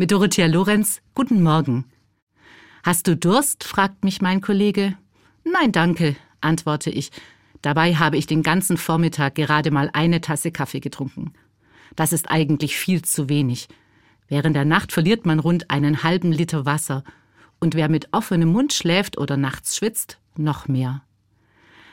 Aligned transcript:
Mit 0.00 0.12
Dorothea 0.12 0.46
Lorenz, 0.46 1.02
guten 1.14 1.42
Morgen. 1.42 1.84
Hast 2.82 3.06
du 3.06 3.14
Durst? 3.14 3.64
fragt 3.64 4.02
mich 4.02 4.22
mein 4.22 4.40
Kollege. 4.40 4.96
Nein, 5.44 5.72
danke, 5.72 6.16
antworte 6.40 6.88
ich. 6.88 7.10
Dabei 7.60 7.96
habe 7.96 8.16
ich 8.16 8.26
den 8.26 8.42
ganzen 8.42 8.78
Vormittag 8.78 9.34
gerade 9.34 9.70
mal 9.70 9.90
eine 9.92 10.22
Tasse 10.22 10.52
Kaffee 10.52 10.80
getrunken. 10.80 11.34
Das 11.96 12.14
ist 12.14 12.30
eigentlich 12.30 12.78
viel 12.78 13.02
zu 13.02 13.28
wenig. 13.28 13.68
Während 14.26 14.56
der 14.56 14.64
Nacht 14.64 14.90
verliert 14.90 15.26
man 15.26 15.38
rund 15.38 15.70
einen 15.70 16.02
halben 16.02 16.32
Liter 16.32 16.64
Wasser. 16.64 17.04
Und 17.58 17.74
wer 17.74 17.90
mit 17.90 18.08
offenem 18.12 18.52
Mund 18.52 18.72
schläft 18.72 19.18
oder 19.18 19.36
nachts 19.36 19.76
schwitzt, 19.76 20.18
noch 20.34 20.66
mehr. 20.66 21.02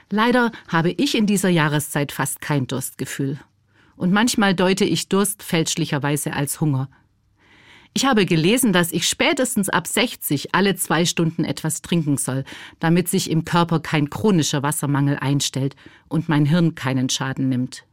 Leider 0.09 0.53
habe 0.69 0.91
ich 0.91 1.13
in 1.13 1.25
dieser 1.25 1.49
Jahreszeit 1.49 2.13
fast 2.13 2.39
kein 2.39 2.67
Durstgefühl. 2.67 3.37
Und 3.97 4.13
manchmal 4.13 4.55
deute 4.55 4.85
ich 4.85 5.09
Durst 5.09 5.43
fälschlicherweise 5.43 6.31
als 6.31 6.61
Hunger. 6.61 6.87
Ich 7.97 8.05
habe 8.05 8.27
gelesen, 8.27 8.73
dass 8.73 8.91
ich 8.91 9.09
spätestens 9.09 9.69
ab 9.69 9.87
60 9.87 10.53
alle 10.53 10.75
zwei 10.75 11.03
Stunden 11.03 11.43
etwas 11.43 11.81
trinken 11.81 12.17
soll, 12.17 12.43
damit 12.79 13.09
sich 13.09 13.31
im 13.31 13.43
Körper 13.43 13.79
kein 13.79 14.11
chronischer 14.11 14.61
Wassermangel 14.61 15.17
einstellt 15.17 15.75
und 16.07 16.29
mein 16.29 16.45
Hirn 16.45 16.75
keinen 16.75 17.09
Schaden 17.09 17.49
nimmt. 17.49 17.85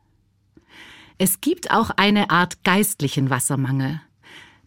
Es 1.16 1.40
gibt 1.40 1.70
auch 1.70 1.88
eine 1.88 2.28
Art 2.28 2.64
geistlichen 2.64 3.30
Wassermangel. 3.30 4.02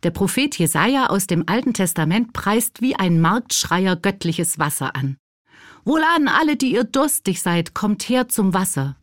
Der 0.02 0.10
Prophet 0.10 0.58
Jesaja 0.58 1.06
aus 1.06 1.28
dem 1.28 1.44
Alten 1.46 1.76
Testament 1.76 2.34
preist 2.34 2.82
wie 2.82 2.96
ein 2.96 3.22
Marktschreier 3.22 3.96
göttliches 3.96 4.58
Wasser 4.58 4.96
an. 4.96 5.18
Wohlan 5.86 6.30
alle, 6.30 6.56
die 6.56 6.74
ihr 6.74 6.84
durstig 6.84 7.44
seid, 7.44 7.76
kommt 7.76 8.10
her 8.10 8.28
zum 8.28 8.56
Wasser. 8.56 8.96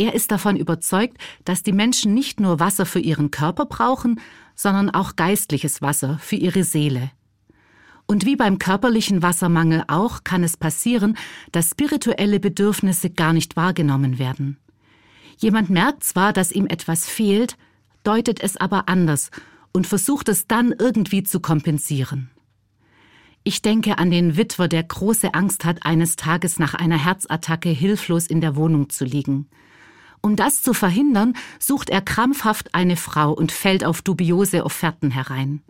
Er 0.00 0.14
ist 0.14 0.30
davon 0.30 0.56
überzeugt, 0.56 1.18
dass 1.44 1.62
die 1.62 1.74
Menschen 1.74 2.14
nicht 2.14 2.40
nur 2.40 2.58
Wasser 2.58 2.86
für 2.86 3.00
ihren 3.00 3.30
Körper 3.30 3.66
brauchen, 3.66 4.18
sondern 4.54 4.88
auch 4.88 5.14
geistliches 5.14 5.82
Wasser 5.82 6.18
für 6.22 6.36
ihre 6.36 6.64
Seele. 6.64 7.10
Und 8.06 8.24
wie 8.24 8.34
beim 8.34 8.56
körperlichen 8.56 9.22
Wassermangel 9.22 9.84
auch 9.88 10.24
kann 10.24 10.42
es 10.42 10.56
passieren, 10.56 11.18
dass 11.52 11.72
spirituelle 11.72 12.40
Bedürfnisse 12.40 13.10
gar 13.10 13.34
nicht 13.34 13.56
wahrgenommen 13.56 14.18
werden. 14.18 14.56
Jemand 15.36 15.68
merkt 15.68 16.02
zwar, 16.02 16.32
dass 16.32 16.50
ihm 16.50 16.66
etwas 16.66 17.06
fehlt, 17.06 17.58
deutet 18.02 18.42
es 18.42 18.56
aber 18.56 18.88
anders 18.88 19.30
und 19.74 19.86
versucht 19.86 20.30
es 20.30 20.46
dann 20.46 20.72
irgendwie 20.78 21.24
zu 21.24 21.40
kompensieren. 21.40 22.30
Ich 23.44 23.60
denke 23.60 23.98
an 23.98 24.10
den 24.10 24.38
Witwer, 24.38 24.68
der 24.68 24.82
große 24.82 25.34
Angst 25.34 25.66
hat, 25.66 25.84
eines 25.84 26.16
Tages 26.16 26.58
nach 26.58 26.72
einer 26.72 27.04
Herzattacke 27.04 27.68
hilflos 27.68 28.28
in 28.28 28.40
der 28.40 28.56
Wohnung 28.56 28.88
zu 28.88 29.04
liegen. 29.04 29.50
Um 30.22 30.36
das 30.36 30.62
zu 30.62 30.74
verhindern, 30.74 31.34
sucht 31.58 31.90
er 31.90 32.02
krampfhaft 32.02 32.74
eine 32.74 32.96
Frau 32.96 33.32
und 33.32 33.52
fällt 33.52 33.84
auf 33.84 34.02
dubiose 34.02 34.64
Offerten 34.64 35.10
herein. 35.10 35.62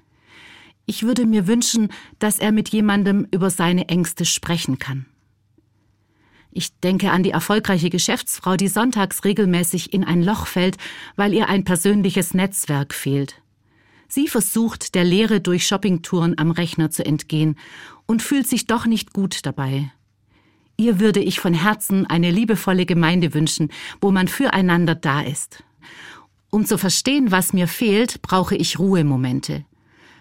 Ich 0.86 1.04
würde 1.04 1.24
mir 1.24 1.46
wünschen, 1.46 1.88
dass 2.18 2.38
er 2.38 2.50
mit 2.50 2.70
jemandem 2.70 3.26
über 3.30 3.50
seine 3.50 3.88
Ängste 3.88 4.24
sprechen 4.24 4.78
kann. 4.78 5.06
Ich 6.52 6.76
denke 6.80 7.12
an 7.12 7.22
die 7.22 7.30
erfolgreiche 7.30 7.90
Geschäftsfrau, 7.90 8.56
die 8.56 8.66
sonntags 8.66 9.24
regelmäßig 9.24 9.92
in 9.92 10.02
ein 10.02 10.22
Loch 10.22 10.46
fällt, 10.46 10.78
weil 11.14 11.32
ihr 11.32 11.48
ein 11.48 11.62
persönliches 11.62 12.34
Netzwerk 12.34 12.92
fehlt. 12.92 13.40
Sie 14.08 14.26
versucht, 14.26 14.96
der 14.96 15.04
Lehre 15.04 15.40
durch 15.40 15.68
Shoppingtouren 15.68 16.36
am 16.38 16.50
Rechner 16.50 16.90
zu 16.90 17.06
entgehen 17.06 17.56
und 18.06 18.22
fühlt 18.22 18.48
sich 18.48 18.66
doch 18.66 18.86
nicht 18.86 19.12
gut 19.12 19.46
dabei. 19.46 19.92
Ihr 20.80 20.98
würde 20.98 21.20
ich 21.20 21.40
von 21.40 21.52
Herzen 21.52 22.06
eine 22.06 22.30
liebevolle 22.30 22.86
Gemeinde 22.86 23.34
wünschen, 23.34 23.68
wo 24.00 24.10
man 24.10 24.28
füreinander 24.28 24.94
da 24.94 25.20
ist. 25.20 25.62
Um 26.48 26.64
zu 26.64 26.78
verstehen, 26.78 27.30
was 27.30 27.52
mir 27.52 27.68
fehlt, 27.68 28.22
brauche 28.22 28.56
ich 28.56 28.78
Ruhemomente. 28.78 29.66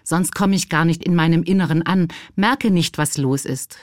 Sonst 0.04 0.34
komme 0.34 0.54
ich 0.54 0.68
gar 0.68 0.84
nicht 0.84 1.02
in 1.02 1.14
meinem 1.14 1.44
Inneren 1.44 1.80
an, 1.86 2.08
merke 2.36 2.70
nicht, 2.70 2.98
was 2.98 3.16
los 3.16 3.46
ist. 3.46 3.78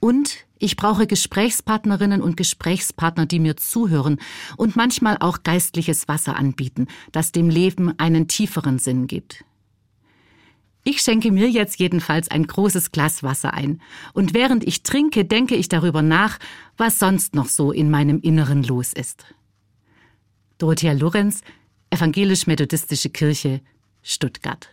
Und 0.00 0.46
ich 0.58 0.76
brauche 0.76 1.06
Gesprächspartnerinnen 1.06 2.22
und 2.22 2.38
Gesprächspartner, 2.38 3.26
die 3.26 3.38
mir 3.38 3.58
zuhören 3.58 4.18
und 4.56 4.76
manchmal 4.76 5.18
auch 5.20 5.42
geistliches 5.42 6.08
Wasser 6.08 6.36
anbieten, 6.36 6.86
das 7.12 7.32
dem 7.32 7.50
Leben 7.50 7.98
einen 7.98 8.28
tieferen 8.28 8.78
Sinn 8.78 9.08
gibt. 9.08 9.44
Ich 10.84 11.00
schenke 11.00 11.30
mir 11.30 11.48
jetzt 11.48 11.78
jedenfalls 11.78 12.28
ein 12.28 12.46
großes 12.46 12.90
Glas 12.90 13.22
Wasser 13.22 13.54
ein, 13.54 13.80
und 14.14 14.34
während 14.34 14.66
ich 14.66 14.82
trinke, 14.82 15.24
denke 15.24 15.54
ich 15.54 15.68
darüber 15.68 16.02
nach, 16.02 16.38
was 16.76 16.98
sonst 16.98 17.34
noch 17.34 17.46
so 17.46 17.70
in 17.70 17.90
meinem 17.90 18.20
Inneren 18.20 18.64
los 18.64 18.92
ist. 18.92 19.24
Dorothea 20.58 20.92
Lorenz, 20.92 21.42
Evangelisch-Methodistische 21.90 23.10
Kirche, 23.10 23.60
Stuttgart. 24.02 24.70